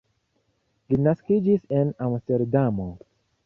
Ŝi 0.87 0.99
naskiĝis 1.09 1.69
en 1.83 1.95
Amsterdamo. 2.09 2.93